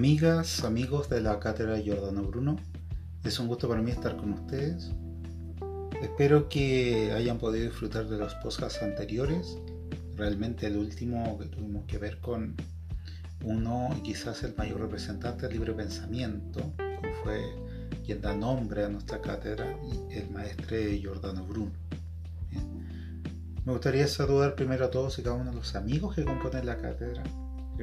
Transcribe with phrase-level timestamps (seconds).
[0.00, 2.56] Amigas, amigos de la cátedra Giordano Bruno,
[3.22, 4.92] es un gusto para mí estar con ustedes.
[6.00, 9.58] Espero que hayan podido disfrutar de los podcasts anteriores.
[10.16, 12.54] Realmente el último que tuvimos que ver con
[13.44, 17.42] uno y quizás el mayor representante del libre pensamiento, que fue
[18.02, 19.78] quien da nombre a nuestra cátedra,
[20.10, 21.72] el maestre Giordano Bruno.
[23.66, 26.78] Me gustaría saludar primero a todos y cada uno de los amigos que componen la
[26.78, 27.22] cátedra,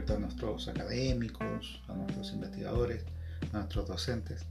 [0.07, 3.03] a nuestros académicos, a nuestros investigadores,
[3.51, 4.45] a nuestros docentes,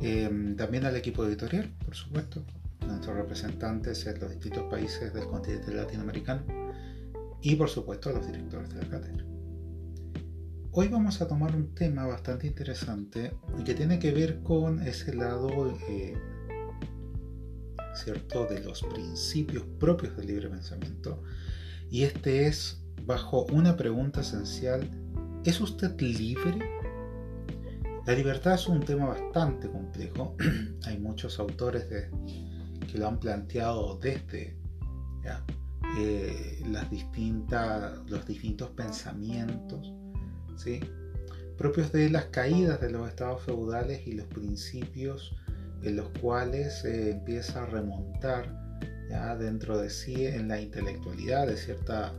[0.00, 2.44] em, también al equipo editorial, por supuesto,
[2.80, 6.44] a nuestros representantes en los distintos países del continente latinoamericano
[7.42, 9.24] y por supuesto a los directores de la cátedra.
[10.72, 15.14] Hoy vamos a tomar un tema bastante interesante y que tiene que ver con ese
[15.14, 16.16] lado eh,
[17.94, 21.22] cierto de los principios propios del libre pensamiento
[21.90, 24.88] y este es bajo una pregunta esencial,
[25.44, 26.58] ¿es usted libre?
[28.06, 30.36] La libertad es un tema bastante complejo.
[30.84, 34.56] Hay muchos autores que lo han planteado desde
[35.98, 39.92] eh, las distintas, los distintos pensamientos
[40.56, 40.80] ¿sí?
[41.56, 45.34] propios de las caídas de los estados feudales y los principios
[45.82, 48.78] en los cuales se empieza a remontar
[49.10, 52.14] ya dentro de sí en la intelectualidad de cierta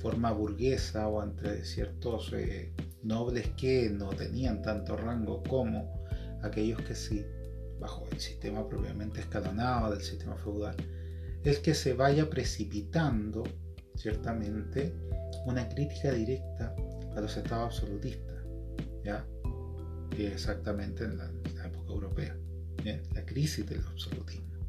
[0.00, 6.04] forma burguesa o entre ciertos eh, nobles que no tenían tanto rango como
[6.42, 7.24] aquellos que sí,
[7.78, 10.76] bajo el sistema propiamente escalonado del sistema feudal,
[11.44, 13.44] es que se vaya precipitando
[13.94, 14.94] ciertamente
[15.46, 16.74] una crítica directa
[17.14, 18.44] a los estados absolutistas,
[19.04, 19.26] ¿ya?
[20.18, 21.30] exactamente en la,
[21.64, 22.36] época europea,
[23.14, 24.59] la crisis del absolutismo.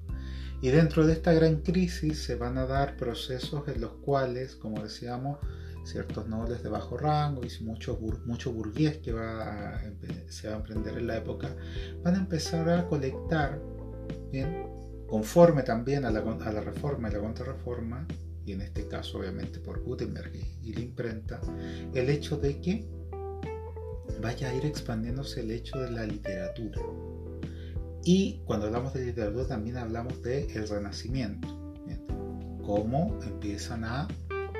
[0.62, 4.84] Y dentro de esta gran crisis se van a dar procesos en los cuales, como
[4.84, 5.40] decíamos,
[5.84, 9.82] ciertos nobles de bajo rango y mucho, mucho burgués que va
[10.28, 11.56] se va a emprender en la época,
[12.04, 13.60] van a empezar a colectar,
[14.32, 14.68] ¿bien?
[15.08, 18.08] conforme también a la, a la reforma y la contrarreforma,
[18.46, 21.42] y en este caso obviamente por Gutenberg y la imprenta,
[21.94, 22.88] el hecho de que
[24.22, 26.82] vaya a ir expandiéndose el hecho de la literatura.
[28.04, 31.48] Y cuando hablamos de literatura también hablamos de el renacimiento,
[32.66, 34.08] cómo empiezan a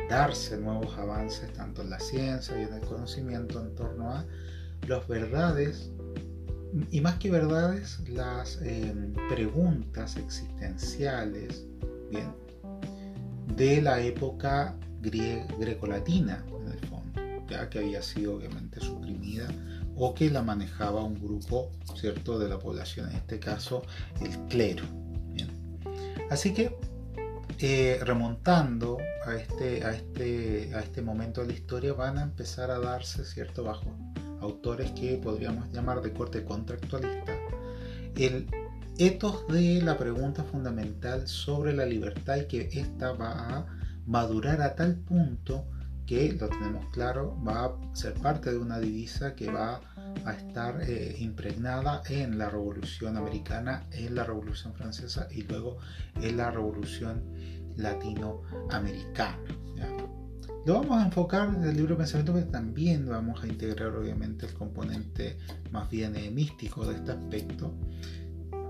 [0.10, 4.26] darse nuevos avances tanto en la ciencia y en el conocimiento en torno a
[4.88, 5.92] las verdades
[6.90, 11.66] y más que verdades, las em, preguntas existenciales
[13.56, 19.48] de la época grecolatina, en el fondo, ya que había sido obviamente suprimida
[19.96, 23.84] o que la manejaba un grupo cierto de la población, en este caso
[24.22, 24.84] el clero.
[26.30, 26.76] Así que
[27.60, 32.72] eh, remontando a este, a, este, a este momento de la historia van a empezar
[32.72, 33.94] a darse cierto bajo
[34.40, 37.34] autores que podríamos llamar de corte contractualista
[38.16, 38.48] el
[38.98, 43.66] etos de la pregunta fundamental sobre la libertad y que ésta va a
[44.06, 45.66] madurar a tal punto
[46.12, 49.80] que, lo tenemos claro, va a ser parte de una divisa que va
[50.26, 55.78] a estar eh, impregnada en la Revolución Americana, en la Revolución Francesa y luego
[56.16, 57.24] en la Revolución
[57.78, 59.38] Latinoamericana.
[60.66, 64.46] Lo vamos a enfocar en el libro de pensamiento, pero también vamos a integrar obviamente
[64.48, 65.38] el componente
[65.72, 67.74] más bien eh, místico de este aspecto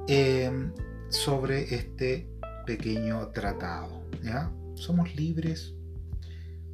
[0.07, 0.71] em,
[1.09, 2.29] sobre este
[2.67, 4.03] pequeño tratado.
[4.23, 4.51] ¿ya?
[4.75, 5.73] Somos libres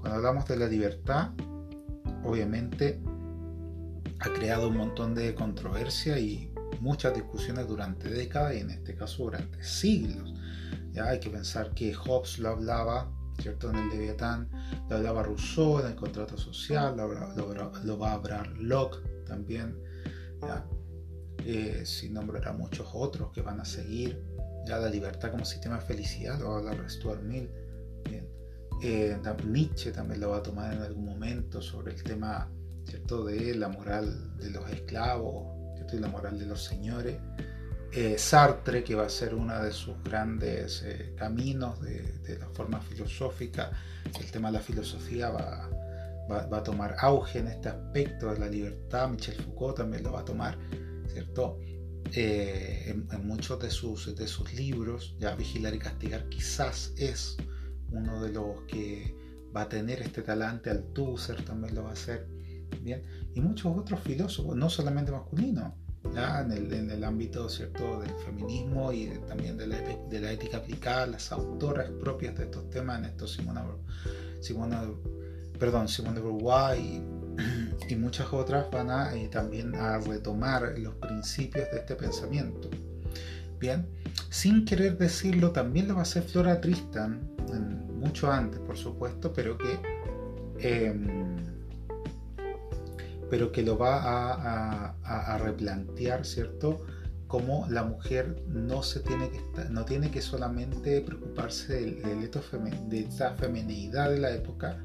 [0.07, 1.31] cuando hablamos de la libertad,
[2.23, 3.01] obviamente
[4.22, 9.23] ha creado un montón de controversia y muchas discusiones durante décadas y en este caso
[9.23, 10.34] durante siglos.
[10.94, 13.69] Ya hay que pensar que Hobbes lo hablaba, ¿cierto?
[13.69, 14.50] En el Leviatán,
[14.90, 19.78] lo hablaba Rousseau en el contrato social, lo, va a hablar Locke también,
[20.41, 20.66] ¿ya?
[21.40, 24.23] Eh, sin nombrar a muchos otros que van a seguir.
[24.66, 27.51] Ya la libertad como sistema de felicidad, lo va a hablar Stuart Mill.
[28.06, 28.36] Bien.
[28.82, 32.50] Eh, Nietzsche también lo va a tomar en algún momento sobre el tema
[32.85, 33.26] ¿cierto?
[33.26, 35.58] de la moral de los esclavos
[35.91, 37.18] y la moral de los señores.
[37.94, 42.82] Eh, Sartre, que va a ser uno de sus grandes eh, caminos de, la forma
[42.82, 43.72] filosófica,
[44.20, 45.70] el tema de la filosofía va,
[46.29, 49.09] va, a tomar auge en este aspecto de la libertad.
[49.09, 50.58] Michel Foucault también lo va a tomar,
[51.08, 51.58] ¿cierto?
[52.14, 57.38] en, en, muchos de sus, de sus libros, ya Vigilar y Castigar quizás es
[57.91, 59.16] uno de los que
[59.55, 62.28] va a tener este talante, Althusser también lo va a hacer,
[62.81, 63.01] ¿bien?
[63.34, 65.73] Y muchos otros filósofos, no solamente masculinos.
[66.16, 67.99] En, el, ámbito ¿cierto?
[67.99, 73.05] del feminismo y también de la, ética aplicada, las autoras propias de estos temas, en
[73.05, 73.66] esto Simona,
[74.40, 74.83] Simona,
[75.59, 76.79] perdón, Simone de Beauvoir
[77.90, 82.69] y muchas otras van a eh, también a retomar los principios de este pensamiento.
[83.59, 83.87] Bien,
[84.29, 87.35] sin querer decirlo, también lo va a hacer Flora Tristan,
[87.96, 89.79] mucho antes, por supuesto, pero que,
[90.59, 91.35] em,
[93.29, 96.85] pero que lo va a, replantear, ¿cierto?
[97.28, 102.29] Como la mujer no, se tiene, que no tiene que solamente preocuparse del,
[102.90, 104.78] de esta feminidad de la época,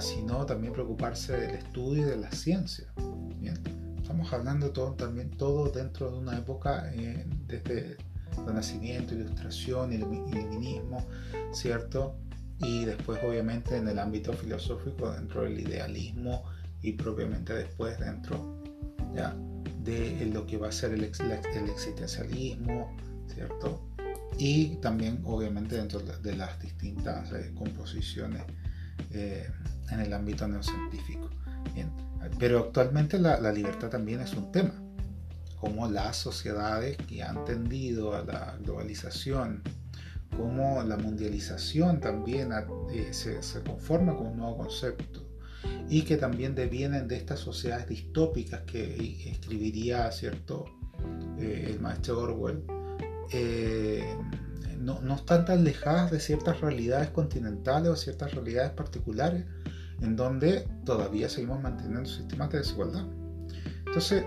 [0.00, 2.92] sino también preocuparse del estudio y de la ciencia.
[4.00, 7.96] Estamos hablando también todo dentro de una época eh, desde
[8.46, 11.04] Renacimiento, Ilustración, Iluminismo,
[11.52, 12.16] ¿cierto?
[12.58, 16.44] Y después obviamente en el ámbito filosófico dentro del idealismo
[16.82, 18.62] y propiamente después dentro
[19.14, 19.34] ¿ya?
[19.82, 22.96] de lo que va a ser el, existencialismo,
[23.26, 23.80] ¿cierto?
[24.38, 28.42] Y también obviamente dentro de las distintas eh, composiciones
[29.10, 29.48] eh,
[29.90, 31.30] en el ámbito neocientífico.
[31.74, 31.90] Bien.
[32.38, 34.72] Pero actualmente la, la, libertad también es un tema,
[35.64, 39.62] como las sociedades que han tendido a la globalización,
[40.36, 42.50] como la mundialización también
[42.92, 45.26] eh, se, se, conforma con un nuevo concepto
[45.88, 50.66] y que también devienen de estas sociedades distópicas que escribiría cierto
[51.38, 52.62] eh, el maestro Orwell.
[53.32, 54.04] Eh,
[54.78, 59.46] no, no, están tan alejadas de ciertas realidades continentales o ciertas realidades particulares
[60.02, 63.06] en donde todavía seguimos manteniendo sistemas de desigualdad.
[63.86, 64.24] Entonces,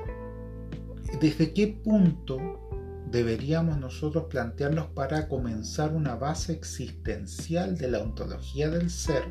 [1.19, 2.69] ¿desde qué punto
[3.09, 9.23] deberíamos nosotros plantearnos para comenzar una base existencial de la ontología del ser?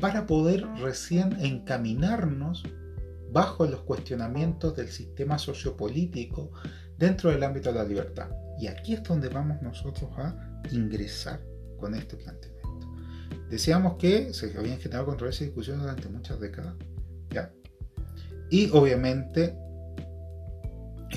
[0.00, 2.64] Para poder recién encaminarnos
[3.32, 6.50] bajo los cuestionamientos del sistema sociopolítico
[6.98, 8.28] dentro del ámbito de la libertad.
[8.58, 10.34] Y aquí es donde vamos nosotros a
[10.70, 11.40] ingresar
[11.78, 12.56] con este planteamiento.
[13.50, 16.74] Decíamos que se habían generado controversia y discusiones durante muchas décadas.
[17.30, 17.52] ¿ya?
[18.50, 19.56] Y obviamente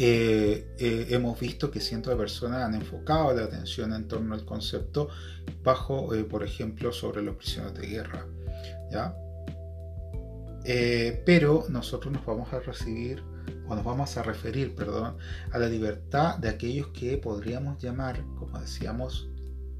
[0.01, 4.45] eh, eh, hemos visto que cientos de personas han enfocado la atención en torno al
[4.45, 5.09] concepto
[5.63, 8.25] bajo, eh, por ejemplo, sobre los prisioneros de guerra.
[8.91, 9.15] ¿ya?
[11.25, 13.23] pero nosotros nos vamos a recibir
[13.67, 15.17] o nos vamos a referir, perdón,
[15.51, 19.29] a la libertad de aquellos que podríamos llamar, como decíamos,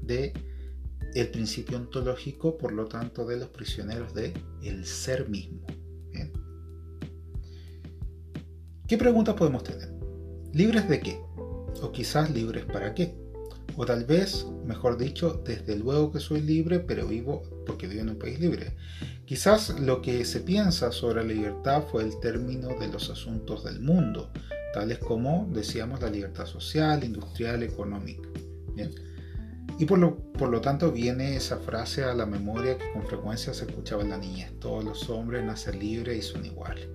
[0.02, 0.32] de
[1.14, 4.32] el principio ontológico, por lo tanto, de los prisioneros de
[4.62, 5.64] el ser mismo.
[8.90, 9.88] ¿Qué preguntas podemos tener?
[10.52, 11.20] ¿Libres de qué?
[11.36, 13.14] O quizás libres para qué?
[13.76, 18.08] O tal vez, mejor dicho, desde luego que soy libre, pero vivo porque vivo en
[18.08, 18.72] un país libre.
[19.26, 23.78] Quizás lo que se piensa sobre la libertad fue el término de los asuntos del
[23.78, 24.32] mundo,
[24.74, 28.28] tales como, decíamos, la libertad social, industrial, económica.
[29.78, 33.54] Y por lo, por lo tanto viene esa frase a la memoria que con frecuencia
[33.54, 36.88] se escuchaba en la niñez, todos los hombres nacen libres y son iguales.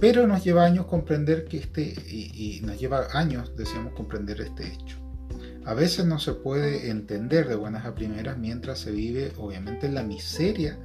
[0.00, 4.98] Pero nos lleva años comprender que este, y, nos lleva años, decíamos, comprender este hecho.
[5.64, 9.94] A veces no se puede entender de buenas a primeras mientras se vive, obviamente, en
[9.94, 10.78] la miseria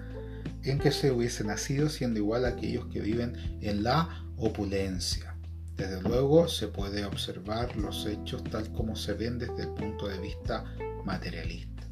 [0.64, 5.36] en que se hubiese nacido, siendo igual a aquellos que viven en la opulencia.
[5.76, 10.20] Desde luego se puede observar los hechos tal como se ven desde el punto de
[10.20, 10.64] vista
[11.06, 11.84] materialista.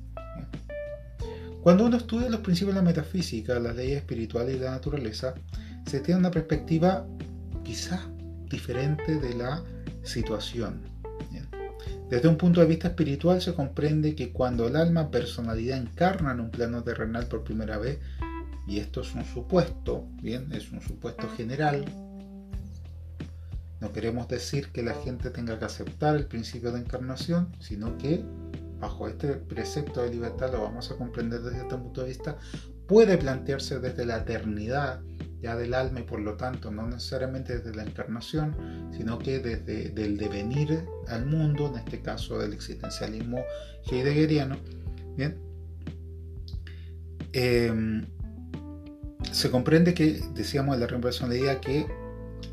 [1.61, 5.33] Cuando uno estudia los principios de la metafísica, las leyes espirituales y la naturaleza,
[5.85, 7.05] se tiene una perspectiva
[7.63, 8.01] quizás
[8.49, 9.63] diferente de la
[10.03, 10.95] situación.
[12.09, 16.39] Desde un punto de vista espiritual se comprende que cuando el alma personalidad encarna en
[16.39, 17.99] un plano terrenal por primera vez,
[18.67, 21.83] y esto es un supuesto, bien, es un supuesto general,
[23.81, 28.23] no queremos decir que la gente tenga que aceptar el principio de encarnación, sino que
[28.79, 32.37] bajo este precepto de libertad lo vamos a comprender desde este punto de vista,
[32.87, 35.01] puede plantearse desde la eternidad
[35.41, 38.55] ya del alma y por lo tanto no necesariamente desde la encarnación,
[38.95, 43.43] sino que desde el devenir al mundo, en este caso del existencialismo
[43.89, 44.57] heideggeriano.
[45.15, 45.37] Bien.
[47.33, 48.05] Em,
[49.31, 51.85] se comprende que, decíamos la reimpersonalidad, que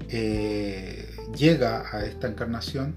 [0.08, 2.94] eh, llega a esta encarnación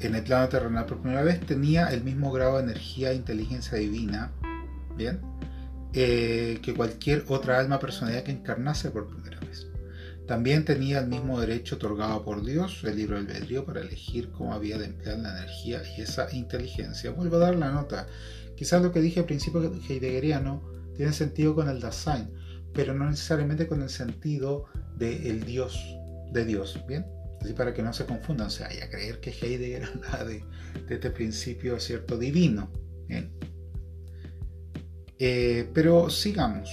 [0.00, 3.78] en el plano terrenal por primera vez, tenía el mismo grado de energía e inteligencia
[3.78, 4.32] divina,
[4.96, 5.20] ¿bien?
[5.92, 9.66] Eh, que cualquier otra alma personalidad que encarnase por primera vez.
[10.28, 14.78] También tenía el mismo derecho otorgado por Dios, el libro albedrío, para elegir cómo había
[14.78, 17.10] de emplear la energía y esa inteligencia.
[17.10, 18.06] Vuelvo a dar la nota.
[18.56, 20.62] Quizás lo que dije al principio heideggeriano
[20.94, 22.30] tiene sentido con el Dasein,
[22.72, 24.66] pero no necesariamente con el sentido
[24.96, 25.76] del Dios
[26.32, 27.04] de Dios, ¿bien?
[27.40, 30.44] Así para que no se confundan, o sea, hay a creer que Heidegger habla de,
[30.86, 32.70] de este principio cierto divino,
[33.08, 33.32] ¿bien?
[35.22, 36.70] Eh, pero sigamos,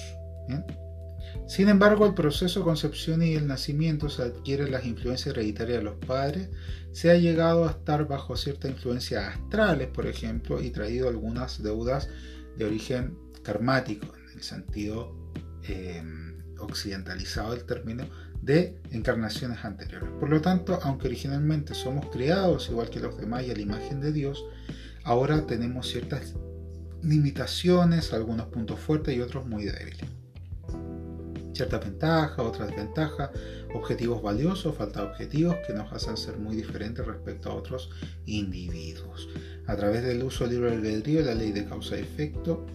[1.48, 5.84] Sin embargo, el proceso de concepción y el nacimiento se adquiere las influencias hereditarias de
[5.84, 6.50] los padres,
[6.94, 12.10] se ha llegado a estar bajo ciertas influencias astrales, por ejemplo, y traído algunas deudas
[12.58, 15.13] de origen karmático, en el sentido
[15.68, 16.01] eh,
[16.60, 18.06] occidentalizado del término,
[18.42, 20.10] de encarnaciones anteriores.
[20.20, 24.00] Por lo tanto, aunque originalmente somos creados igual que los demás y a la imagen
[24.00, 24.46] de Dios,
[25.04, 26.34] ahora tenemos ciertas
[27.01, 30.10] limitaciones, algunos puntos fuertes y otros muy débiles.
[31.54, 33.32] Ciertas ventajas, otras desventajas,
[33.74, 37.89] objetivos valiosos, falta de objetivos que nos hacen ser muy diferentes respecto a otros
[38.25, 39.27] individuos.
[39.66, 42.66] A través del uso del libre albedrío, la ley de causa y efecto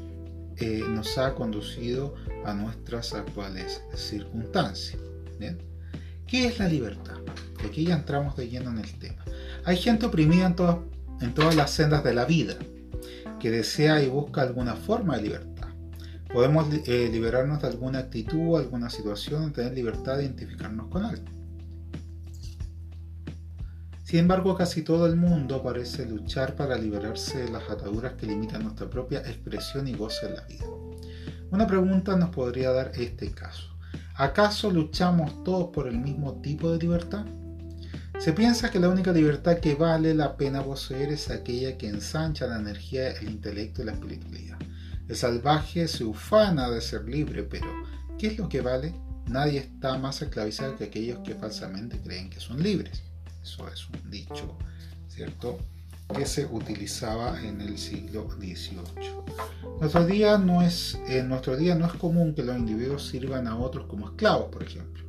[0.57, 2.14] eh, nos ha conducido
[2.45, 5.00] a nuestras actuales circunstancias.
[6.26, 7.19] ¿Qué es la libertad?
[7.64, 9.25] aquí ya entramos de lleno en el tema.
[9.64, 10.79] Hay gente oprimida en todas,
[11.21, 12.57] en todas las sendas de la vida,
[13.43, 15.67] que desea y busca alguna forma de libertad.
[16.33, 21.25] Podemos eh, liberarnos de alguna actitud, alguna situación, tener libertad de identificarnos con algo.
[24.05, 28.63] Sin embargo, casi todo el mundo parece luchar para liberarse de las ataduras que limitan
[28.63, 30.65] nuestra propia expresión y goce en la vida.
[31.51, 33.77] Una pregunta nos podría dar este caso.
[34.15, 37.27] ¿Acaso luchamos todos por el mismo tipo de libertad?
[38.23, 42.47] Se piensa que la única libertad que vale la pena poseer es aquella que ensancha
[42.47, 44.59] la energía, el intelecto y la espiritualidad.
[45.09, 47.67] El salvaje se ufana de ser libre, pero
[48.21, 48.95] ¿qué es lo que vale?
[49.26, 53.02] Nadie está más esclavizado que aquellos que falsamente creen que son libres.
[53.43, 54.57] Eso es un dicho,
[55.09, 55.59] ¿cierto?
[56.14, 58.83] que se utilizaba en el siglo XVIII.
[59.81, 63.57] Nuestro día no es, en nuestro día no es común que los individuos sirvan a
[63.57, 65.01] otros como esclavos, por ejemplo,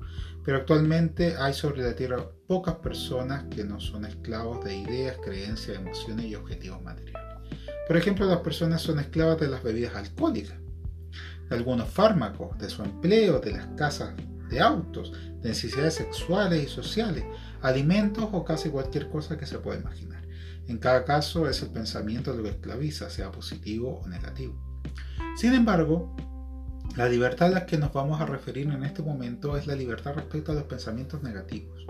[0.44, 5.78] pero actualmente hay sobre la Tierra pocas personas que no son esclavos de ideas, creencias,
[5.78, 7.24] emociones y objetivos materiales.
[7.88, 10.58] Por ejemplo, las personas son esclavas de las bebidas alcohólicas,
[11.50, 14.14] de algunos fármacos, de su empleo, de las casas
[14.50, 17.26] de autos, de necesidades sexuales y sociales,
[17.62, 20.24] alimentos o casi cualquier cosa que se pueda imaginar.
[20.68, 24.56] En cada caso es el pensamiento lo que esclaviza, sea positivo o negativo.
[25.36, 26.16] Sin embargo,
[26.96, 30.14] la libertad a la que nos vamos a referir en este momento es la libertad
[30.14, 31.86] respecto a los pensamientos negativos.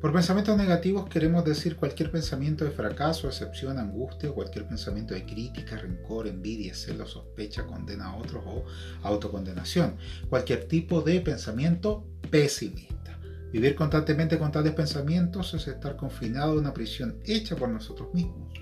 [0.00, 5.76] Por pensamientos negativos queremos decir cualquier pensamiento de fracaso, excepción, angustia, cualquier pensamiento de crítica,
[5.76, 8.64] rencor, envidia, celo, sospecha, condena a otros o
[9.02, 9.96] autocondenación.
[10.28, 13.18] Cualquier tipo de pensamiento pesimista.
[13.52, 18.52] Vivir constantemente con tales pensamientos es estar confinado en una prisión hecha por nosotros mismos.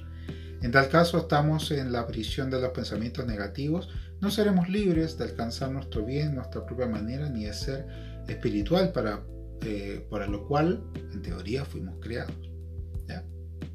[0.60, 3.88] En tal caso estamos en la prisión de los pensamientos negativos,
[4.20, 7.86] no seremos libres de alcanzar nuestro bien, nuestra propia manera, ni de ser
[8.28, 9.24] espiritual para,
[9.62, 12.36] eh, para lo cual, en teoría, fuimos creados.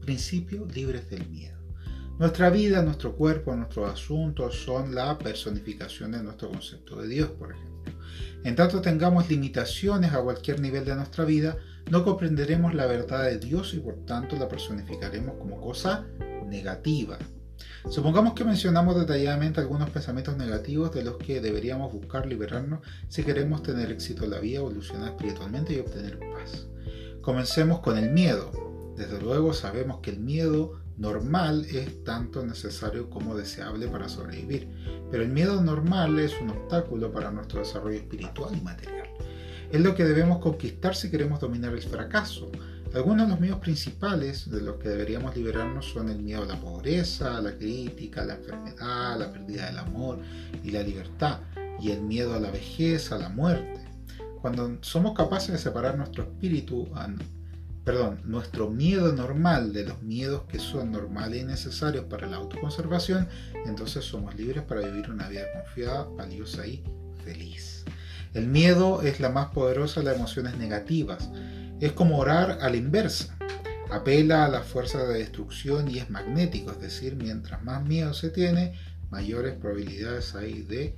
[0.02, 1.58] Principio libres del miedo.
[2.20, 7.52] Nuestra vida, nuestro cuerpo, nuestros asuntos son la personificación de nuestro concepto de Dios, por
[7.52, 7.92] ejemplo.
[8.44, 11.58] En tanto tengamos limitaciones a cualquier nivel de nuestra vida,
[11.90, 16.06] no comprenderemos la verdad de Dios y por tanto la personificaremos como cosa
[16.48, 17.18] negativa.
[17.90, 23.62] Supongamos que mencionamos detalladamente algunos pensamientos negativos de los que deberíamos buscar liberarnos si queremos
[23.62, 26.68] tener éxito en la vida, evolucionar espiritualmente y obtener paz.
[27.22, 28.52] Comencemos con el miedo.
[28.98, 34.68] Desde luego sabemos que el miedo normal es tanto necesario como deseable para sobrevivir,
[35.12, 39.10] pero el miedo normal es un obstáculo para nuestro desarrollo espiritual y material.
[39.72, 42.52] Es lo que debemos conquistar si queremos dominar el fracaso.
[42.96, 46.56] Algunos de los miedos principales de los que deberíamos liberarnos son el miedo a la
[46.56, 50.20] pobreza, a la crítica, a la enfermedad, a la pérdida del amor
[50.64, 51.42] y la libertad,
[51.82, 53.82] y el miedo a la vejez, a la muerte.
[54.42, 56.88] Cuando somos capaces de separar nuestro espíritu
[57.84, 63.28] perdón, nuestro miedo normal de los miedos que son normales y necesarios para la autoconservación,
[63.66, 66.82] entonces somos libres para vivir una vida confiada, valiosa y
[67.26, 67.84] feliz.
[68.34, 71.30] El miedo es la más poderosa de las emociones negativas.
[71.80, 73.38] Es como orar a la inversa.
[73.92, 78.30] Apela a la fuerza de destrucción y es magnético, es decir, mientras más miedo se
[78.30, 78.74] tiene,
[79.10, 80.98] mayores probabilidades hay de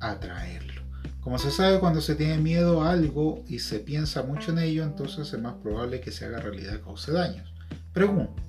[0.00, 0.82] atraerlo.
[1.20, 4.84] Como se sabe, cuando se tiene miedo a algo y se piensa mucho en ello,
[4.84, 7.52] entonces es más probable que se haga realidad cause daños.
[7.92, 8.42] Pregunta.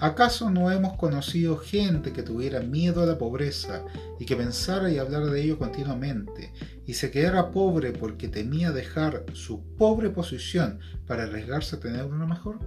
[0.00, 3.82] ¿Acaso no hemos conocido gente que tuviera miedo a la pobreza
[4.20, 6.52] y que pensara y hablara de ello continuamente
[6.86, 12.26] y se quedara pobre porque temía dejar su pobre posición para arriesgarse a tener una
[12.26, 12.58] mejor?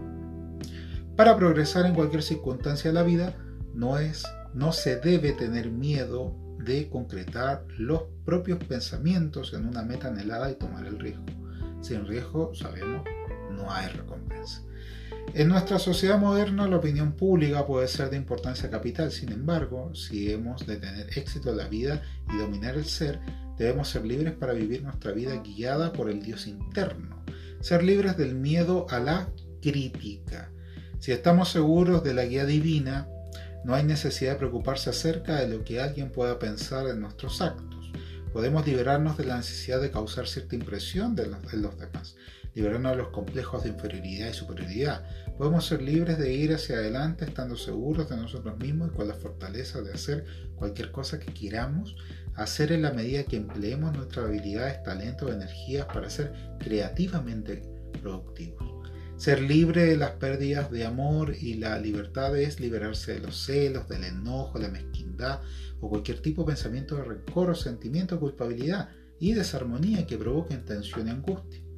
[1.15, 3.35] Para progresar en cualquier circunstancia de la vida
[3.73, 4.23] no es
[4.53, 10.55] no se debe tener miedo de concretar los propios pensamientos en una meta anhelada y
[10.55, 11.25] tomar el riesgo.
[11.81, 13.03] Sin riesgo, sabemos,
[13.51, 14.63] no hay recompensa.
[15.33, 20.31] En nuestra sociedad moderna la opinión pública puede ser de importancia capital, sin embargo, si
[20.31, 22.01] hemos de tener éxito en la vida
[22.33, 23.19] y dominar el ser,
[23.59, 27.23] debemos ser libres para vivir nuestra vida guiada por el Dios interno,
[27.59, 29.29] ser libres del miedo a la
[29.61, 30.49] crítica.
[30.99, 33.07] Si estamos seguros de la guía divina,
[33.65, 37.91] no hay necesidad de preocuparse acerca de lo que alguien pueda pensar en nuestros actos.
[38.31, 42.15] Podemos liberarnos de la necesidad de causar cierta impresión de los, los demás,
[42.59, 45.03] liberarnos de los complejos de inferioridad y superioridad.
[45.37, 49.13] Podemos ser libres de ir hacia adelante estando seguros de nosotros mismos y con la
[49.13, 50.25] fortaleza de hacer
[50.55, 51.95] cualquier cosa que queramos
[52.35, 57.61] hacer en la medida que empleemos nuestras habilidades, talentos, energías para ser creativamente
[58.01, 58.91] productivos.
[59.15, 63.87] Ser libre de las pérdidas de amor y la libertad es liberarse de los celos,
[63.87, 65.41] del enojo, la mezquindad
[65.79, 70.65] o cualquier tipo de pensamiento de rencor o sentimiento de culpabilidad y desarmonía que provoquen
[70.65, 71.68] tensión y angustia.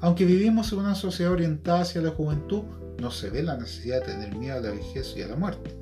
[0.00, 2.62] Aunque vivimos en una sociedad orientada hacia la juventud,
[2.98, 5.76] no se ve la necesidad de tener miedo a la vejez y a la muerte.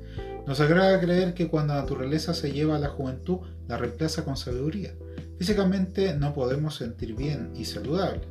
[0.45, 4.35] Nos agrada creer que cuando la naturaleza se lleva a la juventud, la reemplaza con
[4.35, 4.93] sabiduría.
[5.37, 8.21] Físicamente no podemos sentir bien y saludable,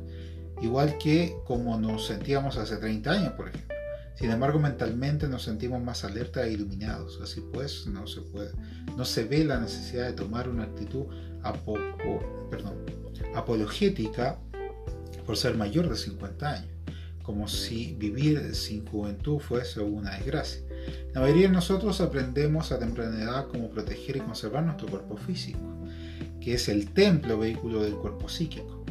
[0.61, 3.75] igual que como nos sentíamos hace 30 años, por ejemplo.
[4.13, 7.19] Sin embargo, mentalmente nos sentimos más alerta e iluminados.
[7.23, 8.05] Así pues, no
[9.05, 11.05] se ve la necesidad de tomar una actitud
[13.33, 14.39] apologética
[15.29, 16.71] por ser mayor de 50 años,
[17.21, 20.63] como si vivir sin juventud fuese una desgracia.
[21.13, 25.59] La mayoría de nosotros aprendemos a temprana edad cómo proteger y conservar nuestro cuerpo físico,
[26.41, 28.83] que es el templo vehículo del cuerpo psíquico.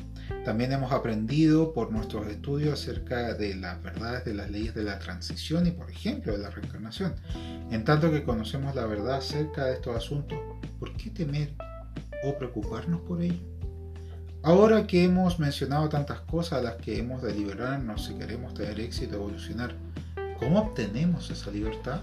[0.44, 5.00] También hemos aprendido por nuestros estudios acerca de las verdades de las leyes de la
[5.00, 7.16] transición y, por ejemplo, de la reencarnación.
[7.72, 10.38] En tanto que conocemos la verdad acerca de estos asuntos,
[10.78, 11.52] ¿por qué temer
[12.22, 13.57] o preocuparnos por ello?
[14.48, 18.80] Ahora que hemos mencionado tantas cosas a las que hemos de liberarnos si queremos tener
[18.80, 19.74] éxito y evolucionar,
[20.38, 22.00] ¿Cómo obtenemos esa libertad?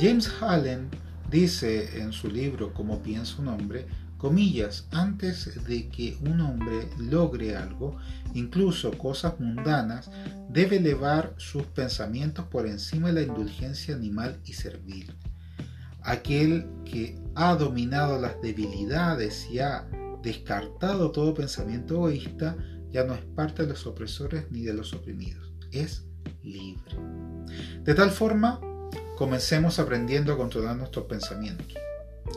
[0.00, 0.88] James Allen
[1.30, 3.86] dice en su libro Cómo piensa un hombre,
[4.16, 7.98] comillas, antes de que un hombre logre algo,
[8.32, 10.10] incluso cosas mundanas,
[10.48, 15.14] debe elevar sus pensamientos por encima de la indulgencia animal y servil.
[16.00, 19.84] Aquel que ha dominado las debilidades y ha
[20.24, 22.56] descartado todo pensamiento egoísta,
[22.90, 26.04] ya no es parte de los opresores ni de los oprimidos, es
[26.42, 26.96] libre.
[27.82, 28.60] De tal forma,
[29.16, 31.74] comencemos aprendiendo a controlar nuestros pensamientos.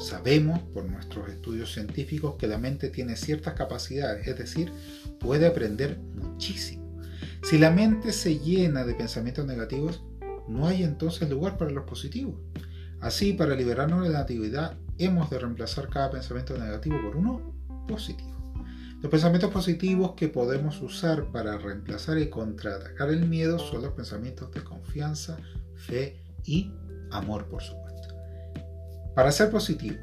[0.01, 4.71] Sabemos por nuestros estudios científicos que la mente tiene ciertas capacidades, es decir,
[5.19, 7.01] puede aprender muchísimo.
[7.41, 10.03] Si la mente se llena de pensamientos negativos,
[10.47, 12.35] no hay entonces lugar para los positivos.
[12.99, 17.56] Así, para liberarnos de la negatividad, hemos de reemplazar cada pensamiento negativo por uno
[17.87, 24.51] Los pensamientos positivos que podemos usar para reemplazar y contraatacar el miedo son los pensamientos
[24.51, 25.37] de confianza,
[25.75, 26.71] fe y
[27.11, 28.15] amor, por supuesto.
[29.15, 29.99] Para ser positivos,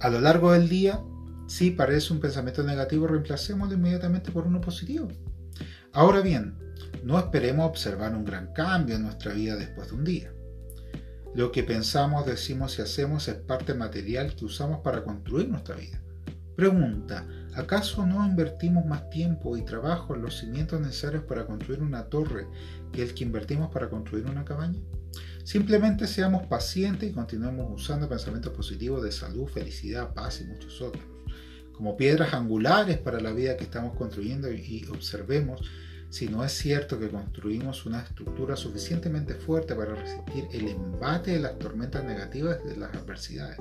[0.00, 1.00] a lo largo del día,
[1.46, 5.08] si parece un pensamiento negativo, reemplacémoslo inmediatamente por uno positivo.
[5.92, 6.56] Ahora bien,
[7.04, 10.32] no esperemos observar un gran cambio en nuestra vida después de un día.
[11.34, 16.02] Lo que pensamos, decimos y hacemos es parte material que usamos para construir nuestra vida.
[16.56, 22.04] Pregunta, ¿acaso no invertimos más tiempo y trabajo en los cimientos necesarios para construir una
[22.04, 22.46] torre
[22.92, 24.80] que el que invertimos para construir una cabaña?
[25.44, 31.04] Simplemente seamos pacientes y continuemos usando pensamientos positivos de salud, felicidad, paz y muchos otros,
[31.72, 35.62] como piedras angulares para la vida que estamos construyendo y observemos
[36.12, 41.40] si no es cierto que construimos una estructura suficientemente fuerte para resistir el embate de
[41.40, 43.58] las tormentas negativas de las adversidades.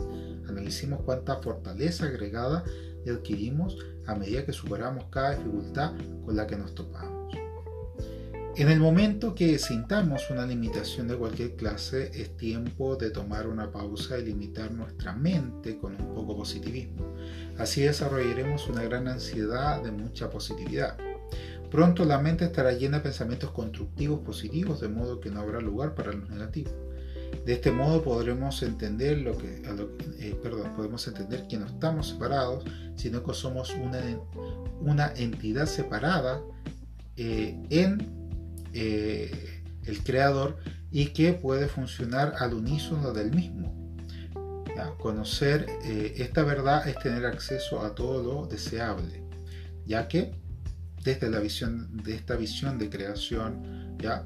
[0.49, 2.65] Analicemos cuánta fortaleza agregada
[3.09, 5.93] adquirimos a medida que superamos cada dificultad
[6.25, 7.33] con la que nos topamos.
[8.57, 13.71] En el momento que sintamos una limitación de cualquier clase, es tiempo de tomar una
[13.71, 17.15] pausa y limitar nuestra mente con un poco positivismo.
[17.57, 20.97] Así desarrollaremos una gran ansiedad de mucha positividad.
[21.71, 25.95] Pronto la mente estará llena de pensamientos constructivos positivos, de modo que no habrá lugar
[25.95, 26.73] para los negativos.
[27.45, 29.63] De este modo podremos entender lo que,
[30.19, 34.01] eh, perdón, podemos entender que no estamos separados, sino que somos una,
[34.81, 36.41] una entidad separada
[37.15, 38.05] eh, en
[38.73, 40.57] eh, el creador
[40.91, 43.79] y que puede funcionar al unísono del mismo.
[44.97, 49.23] Conocer esta verdad es tener acceso a todo lo deseable,
[49.85, 50.40] ya que
[51.03, 54.23] desde la visión de esta visión de creación, ya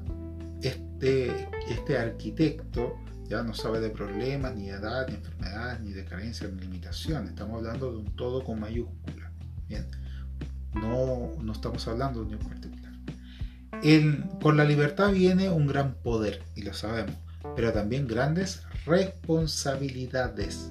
[0.62, 2.96] este, este arquitecto
[3.28, 7.30] ya no sabe de problemas, ni de edad, ni enfermedades, ni de carencias, ni limitaciones.
[7.30, 9.32] Estamos hablando de un todo con mayúscula.
[9.68, 9.86] Bien,
[10.74, 12.92] no, no estamos hablando de un particular.
[14.40, 17.16] con la libertad viene un gran poder, y lo sabemos,
[17.56, 20.70] pero también grandes responsabilidades.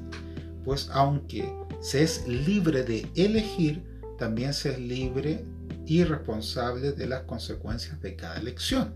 [0.64, 3.84] Pues aunque se es libre de elegir,
[4.18, 5.44] también se es libre
[5.86, 8.96] y responsable de las consecuencias de cada elección.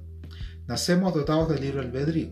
[0.68, 2.30] Nacemos dotados de libre albedrío,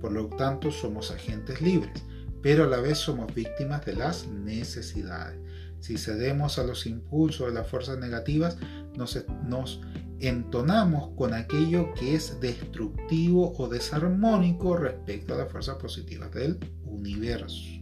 [0.00, 2.02] por lo tanto somos agentes libres,
[2.42, 5.38] pero a la vez somos víctimas de las necesidades.
[5.80, 8.58] Si cedemos a los impulsos de las fuerzas negativas,
[8.96, 9.80] nos, nos
[10.20, 17.80] entonamos con aquello que es destructivo o desarmónico respecto a las fuerzas positivas del universo.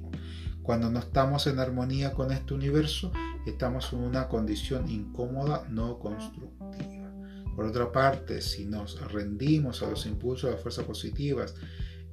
[0.62, 3.11] Cuando no estamos en armonía con este universo,
[3.46, 7.12] estamos en una condición incómoda, no constructiva.
[7.55, 11.55] Por otra parte, si nos rendimos a los impulsos de las fuerzas positivas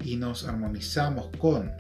[0.03, 1.71] y nos armonizamos con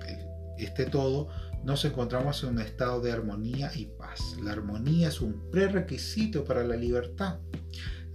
[0.57, 1.29] este todo,
[1.63, 4.37] nos encontramos en un estado de armonía y paz.
[4.43, 7.39] La armonía es un prerequisito para la libertad.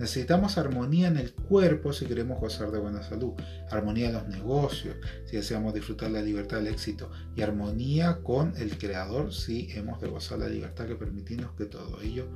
[0.01, 3.35] Necesitamos armonía en el cuerpo si queremos gozar de buena salud,
[3.69, 8.79] armonía en los negocios si deseamos disfrutar la libertad del éxito y armonía con el
[8.79, 12.27] Creador si hemos de gozar la libertad que permitimos que todo ello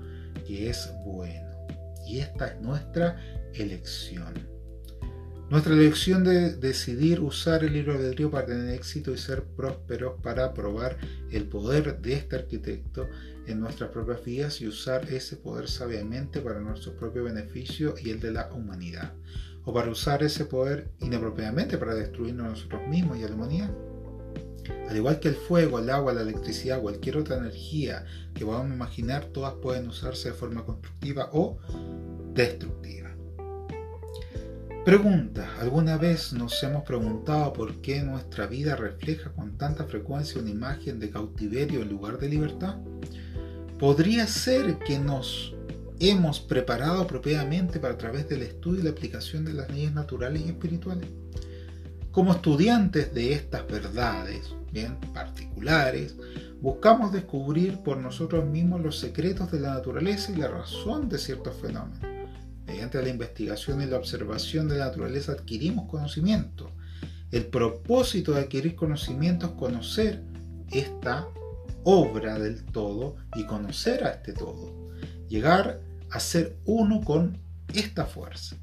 [0.46, 1.66] que es bueno.
[2.07, 3.16] Y esta es nuestra
[3.55, 4.54] elección.
[5.55, 10.53] Nuestra elección de decidir usar el libro albedrío para tener éxito y ser prósperos para
[10.53, 10.99] probar
[11.31, 13.09] el poder de este arquitecto
[13.47, 18.19] en nuestras propias vidas y usar ese poder sabiamente para nuestro propio beneficio y el
[18.19, 19.12] de la humanidad.
[19.64, 23.71] O para usar ese poder inapropiadamente para destruirnos nosotros mismos y a la humanidad.
[24.88, 29.27] Al igual que el fuego, el agua, la electricidad, cualquier otra energía que podamos imaginar,
[29.27, 31.59] todas pueden usarse de forma constructiva o
[32.35, 33.13] destructiva.
[34.85, 40.51] Pregunta, ¿alguna vez nos hemos preguntado por qué nuestra vida refleja con tanta frecuencia una
[40.51, 42.77] imagen de cautiverio en lugar de libertad?
[43.79, 45.55] ¿Podría ser que nos
[46.01, 50.42] hemos preparado apropiadamente para a través del estudio y la aplicación de las leyes naturales
[50.44, 51.09] y espirituales?
[52.11, 56.14] Como estudiantes de estas verdades, bien particulares,
[56.61, 61.57] buscamos descubrir por nosotros mismos los secretos de la naturaleza y la razón de ciertos
[61.57, 62.13] fenómenos
[62.85, 66.70] Mediante la investigación y la observación de la naturaleza adquirimos conocimiento.
[67.31, 70.23] El propósito de adquirir conocimiento es conocer
[70.70, 71.27] esta
[71.83, 74.90] obra del todo y conocer a este todo.
[75.31, 77.38] Llegar a ser uno con
[77.73, 78.57] esta fuerza.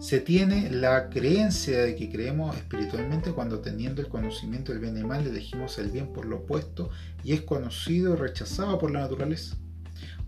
[0.00, 5.04] Se tiene la creencia de que creemos espiritualmente cuando teniendo el conocimiento del bien y
[5.04, 6.88] mal elegimos el bien por lo opuesto
[7.22, 9.58] y es conocido y rechazado por la naturaleza.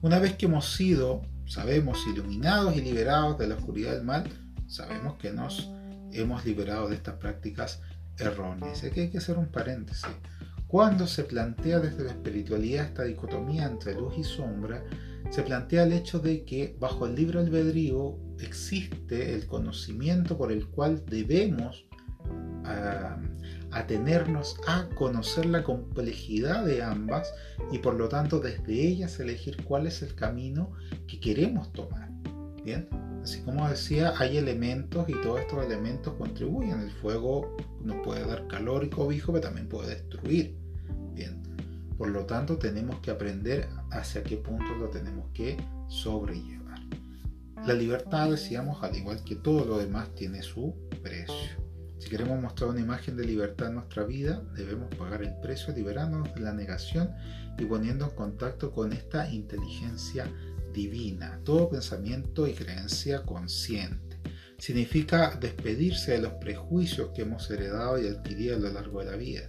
[0.02, 4.30] Una vez que hemos sido sabemos iluminados y liberados de la oscuridad del mal,
[4.68, 5.68] sabemos que nos
[6.12, 7.82] hemos liberado de estas prácticas
[8.18, 8.84] erróneas.
[8.84, 10.06] Aquí hay que hacer un paréntesis.
[10.68, 14.84] Cuando se plantea desde la espiritualidad esta dicotomía entre luz y sombra,
[15.30, 20.68] se plantea el hecho de que bajo el libro albedrío existe el conocimiento por el
[20.68, 21.84] cual debemos
[23.72, 27.32] atenernos a conocer la complejidad de ambas
[27.70, 30.72] y por lo tanto desde ellas elegir cuál es el camino
[31.06, 32.10] que queremos tomar.
[32.64, 32.88] Bien,
[33.22, 36.80] así como decía, hay elementos y todos estos elementos contribuyen.
[36.80, 40.56] El fuego nos puede dar calor y cobijo, pero también puede destruir.
[41.14, 41.42] Bien,
[41.96, 45.56] por lo tanto tenemos que aprender hacia qué punto lo tenemos que
[45.88, 46.80] sobrellevar.
[47.66, 51.69] La libertad, decíamos, al igual que todo lo demás, tiene su precio.
[52.00, 56.34] Si queremos mostrar una imagen de libertad en nuestra vida, debemos pagar el precio liberándonos
[56.34, 57.10] de la negación
[57.58, 60.26] y poniendo en contacto con esta inteligencia
[60.72, 61.38] divina.
[61.44, 64.18] Todo pensamiento y creencia consciente.
[64.56, 69.16] Significa despedirse de los prejuicios que hemos heredado y adquirido a lo largo de la
[69.16, 69.42] vida.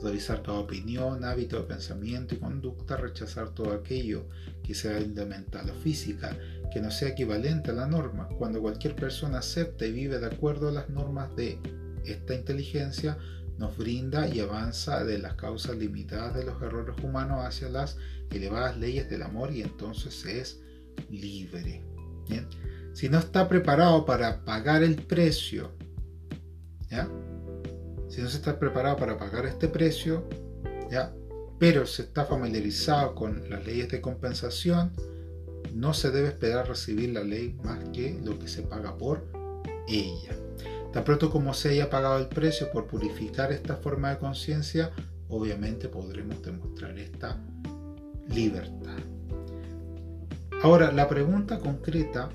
[0.00, 4.28] Revisar toda opinión, hábito de pensamiento y conducta, rechazar todo aquello
[4.62, 6.36] que sea elemental o física,
[6.72, 8.28] que no sea equivalente a la norma.
[8.28, 11.58] Cuando cualquier persona acepta y vive de acuerdo a las normas de
[12.06, 13.18] esta inteligencia
[13.58, 17.96] nos brinda y avanza de las causas limitadas de los errores humanos hacia las
[18.30, 20.60] elevadas leyes del amor y entonces es
[21.10, 21.82] libre.
[22.92, 25.72] Si no está preparado para pagar el precio,
[28.08, 30.28] si no se está preparado para pagar este precio,
[31.58, 34.92] pero se está familiarizado con las leyes de compensación,
[35.74, 39.26] no se debe esperar recibir la ley más que lo que se paga por
[39.88, 40.36] ella.
[40.96, 44.92] Tan pronto como se haya pagado el precio por purificar esta forma de conciencia,
[45.28, 47.36] obviamente podremos demostrar esta
[48.30, 48.96] libertad.
[50.62, 52.30] Ahora, la pregunta concreta.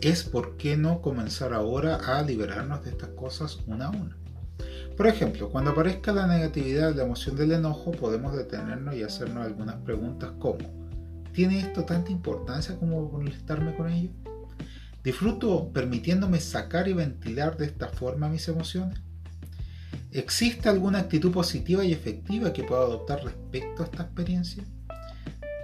[0.00, 4.18] Es por qué no comenzar ahora a liberarnos de estas cosas una a una.
[4.96, 9.76] Por ejemplo, cuando aparezca la negatividad, la emoción del enojo, podemos detenernos y hacernos algunas
[9.76, 10.58] preguntas como,
[11.32, 14.10] ¿tiene esto tanta importancia como molestarme con ello?
[15.08, 19.00] ¿Disfruto permitiéndome sacar y ventilar de esta forma mis emociones?
[20.12, 24.64] ¿Existe alguna actitud positiva y efectiva que pueda adoptar respecto a esta experiencia?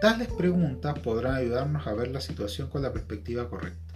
[0.00, 3.94] Tales preguntas podrán ayudarnos a ver la situación con la perspectiva correcta.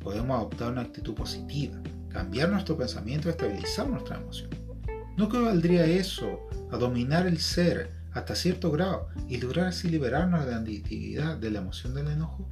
[0.00, 4.50] Podemos adoptar una actitud positiva, cambiar nuestro pensamiento y estabilizar nuestra emoción.
[5.16, 10.50] ¿No valdría eso a dominar el ser hasta cierto grado y lograr así liberarnos de
[10.50, 12.50] la adictividad de la emoción del enojo?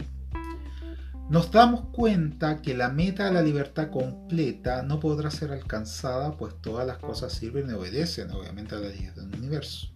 [1.28, 6.54] Nos damos cuenta que la meta de la libertad completa no podrá ser alcanzada pues
[6.62, 9.88] todas las cosas sirven y obedecen obviamente a la leyes del universo.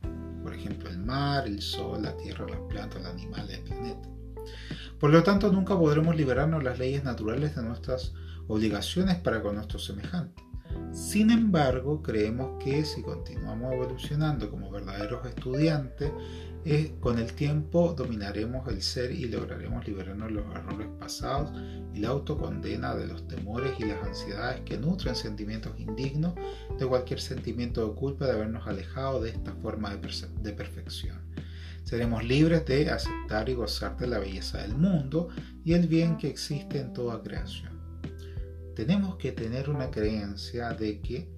[0.42, 4.08] Por ejemplo, el mar, el sol, la tierra, las plantas, los animales, el planeta.
[5.00, 8.12] Por lo tanto, nunca podremos liberarnos de las leyes naturales de nuestras
[8.46, 10.44] obligaciones para con nuestros semejantes.
[10.92, 16.10] Sin embargo, creemos que si continuamos evolucionando como verdaderos estudiantes,
[17.00, 21.50] con el tiempo dominaremos el ser y lograremos liberarnos de los errores pasados
[21.92, 26.34] y la autocondena de los temores y las ansiedades que nutren sentimientos indignos
[26.78, 30.08] de cualquier sentimiento de culpa de habernos alejado de esta forma de,
[30.40, 31.20] de perfección.
[31.82, 35.30] Seremos libres de aceptar y gozar de la belleza del mundo
[35.64, 37.72] y el bien que existe en toda creación.
[38.76, 41.28] Tenemos que tener una creencia de que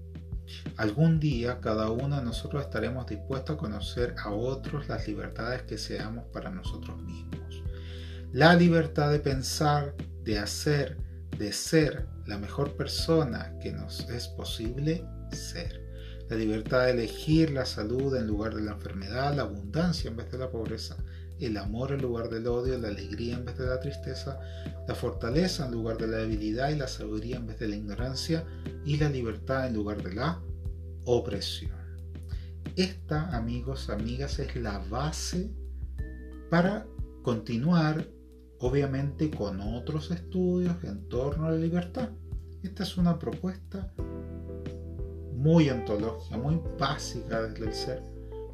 [0.76, 5.78] Algún día cada uno de nosotros estaremos dispuestos a conocer a otros las libertades que
[5.78, 7.62] seamos para nosotros mismos.
[8.32, 10.98] La libertad de pensar, de hacer,
[11.38, 15.82] de ser la mejor persona que nos es posible ser.
[16.28, 20.30] La libertad de elegir la salud en lugar de la enfermedad, la abundancia en vez
[20.32, 20.96] de la pobreza,
[21.40, 24.38] el amor en lugar del odio, la alegría en vez de la tristeza,
[24.86, 28.44] la fortaleza en lugar de la debilidad y la sabiduría en vez de la ignorancia
[28.84, 30.40] y la libertad en lugar de la
[31.04, 31.72] opresión.
[32.76, 35.50] Esta, amigos, amigas, es la base
[36.50, 36.86] para
[37.22, 38.06] continuar,
[38.58, 42.10] obviamente, con otros estudios en torno a la libertad.
[42.62, 43.92] Esta es una propuesta
[45.34, 48.02] muy ontológica, muy básica desde el ser,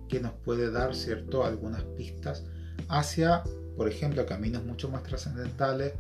[0.09, 2.45] que nos puede dar, ¿cierto?, algunas pistas
[2.91, 3.45] hacia,
[3.77, 5.95] por ejemplo, caminos mucho más trascendentales,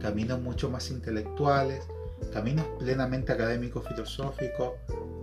[0.00, 1.84] caminos mucho más intelectuales,
[2.32, 4.72] caminos plenamente académicos, filosóficos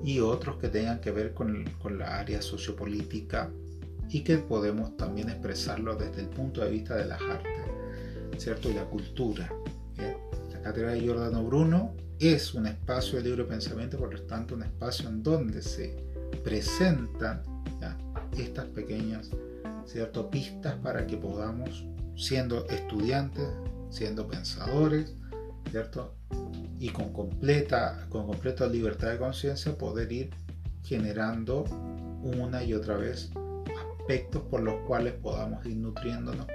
[0.04, 1.66] y otros que tengan que ver con,
[1.98, 3.50] la área sociopolítica
[4.10, 7.66] y que podemos también expresarlo desde el punto de vista de las artes,
[8.38, 8.70] ¿cierto?
[8.70, 9.52] Y la cultura.
[10.52, 14.64] La Cátedra de Giordano Bruno es un espacio de libre pensamiento, por lo tanto, un
[14.64, 15.98] espacio en donde se
[16.44, 17.44] presentan
[18.38, 19.30] estas pequeñas
[19.92, 20.30] ¿cierto?
[20.30, 23.48] pistas para que podamos, siendo estudiantes,
[23.90, 25.16] siendo pensadores,
[25.70, 26.16] ¿cierto?
[26.80, 30.32] y con completa, con completa libertad de conciencia poder ir
[30.84, 31.66] generando
[32.24, 33.32] una y otra vez
[34.00, 36.48] aspectos por los cuales podamos ir nutriéndonos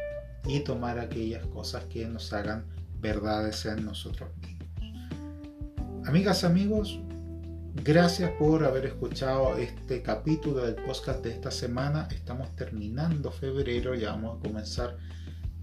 [0.47, 2.67] y tomar aquellas cosas que nos hagan
[2.99, 6.09] verdades en nosotros mismos.
[6.09, 6.99] Amigas, amigos,
[7.85, 12.09] Gracias por haber escuchado este capítulo del podcast de esta semana.
[12.11, 14.97] Estamos terminando febrero, ya vamos a comenzar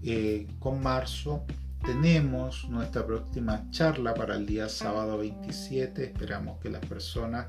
[0.02, 1.44] eh, con marzo.
[1.84, 6.04] Tenemos nuestra próxima charla para el día sábado 27.
[6.04, 7.46] Esperamos que las personas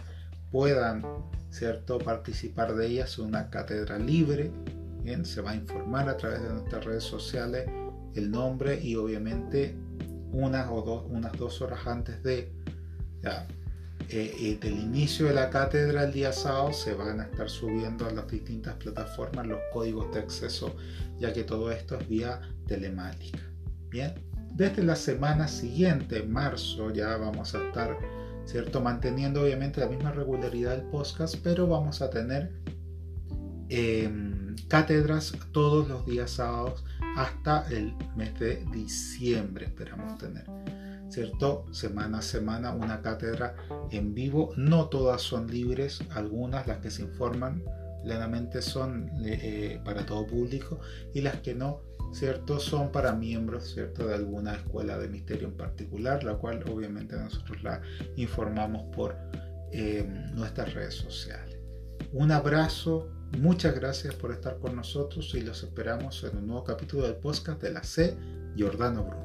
[0.51, 1.05] puedan
[1.51, 1.99] ¿cierto?
[1.99, 3.05] participar de ella.
[3.05, 4.51] Es una cátedra libre.
[5.23, 7.69] Se va a informar a través de nuestras redes sociales
[8.15, 9.75] el nombre y obviamente
[10.31, 12.51] unas o dos, unas dos horas antes de
[14.09, 18.11] eh, del inicio de la cátedra el día sábado se van a estar subiendo a
[18.11, 20.75] las distintas plataformas los códigos de acceso,
[21.19, 23.39] ya que todo esto es vía telemática.
[23.89, 24.13] Bien,
[24.51, 27.97] desde la semana siguiente, marzo, ya vamos a estar,
[28.45, 28.81] ¿cierto?
[28.81, 32.51] Manteniendo obviamente la misma regularidad del podcast, pero vamos a tener
[33.69, 36.83] em, cátedras todos los días sábados
[37.17, 40.45] hasta el mes de diciembre, esperamos tener.
[41.15, 41.65] ¿Cierto?
[41.71, 43.55] Semana a semana una cátedra
[43.89, 44.53] en vivo.
[44.57, 47.63] No todas son libres, algunas, las que se informan
[48.03, 50.79] plenamente son eh, para todo público
[51.13, 51.81] y las que no,
[52.13, 52.59] ¿cierto?
[52.59, 54.05] Son para miembros, ¿cierto?
[54.05, 57.81] De alguna escuela de misterio en particular, la cual obviamente nosotros la
[58.17, 59.15] informamos por
[59.71, 61.57] eh, nuestras redes sociales.
[62.11, 67.03] Un abrazo, muchas gracias por estar con nosotros y los esperamos en un nuevo capítulo
[67.03, 68.15] del podcast de la C.
[68.55, 69.24] Giordano Bruno.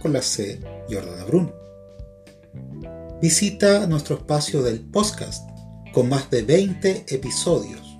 [0.00, 0.60] con la C.
[0.90, 1.52] Jordana Bruno.
[3.20, 5.48] Visita nuestro espacio del podcast
[5.92, 7.98] con más de 20 episodios.